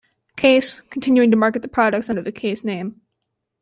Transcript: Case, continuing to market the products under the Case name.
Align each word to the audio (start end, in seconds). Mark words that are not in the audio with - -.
Case, 0.35 0.81
continuing 0.89 1.29
to 1.29 1.37
market 1.37 1.61
the 1.61 1.67
products 1.67 2.09
under 2.09 2.23
the 2.23 2.31
Case 2.31 2.63
name. 2.63 3.01